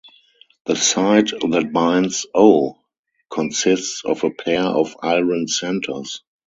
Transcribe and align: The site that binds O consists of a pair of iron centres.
The 0.65 0.75
site 0.75 1.27
that 1.29 1.69
binds 1.71 2.25
O 2.33 2.79
consists 3.29 4.03
of 4.03 4.23
a 4.23 4.31
pair 4.31 4.63
of 4.63 4.95
iron 5.03 5.47
centres. 5.47 6.23